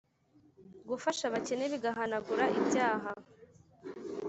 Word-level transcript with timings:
gufasha 0.89 1.23
abakene 1.29 1.65
bigahanagura 1.73 2.45
ibyaha 2.59 3.09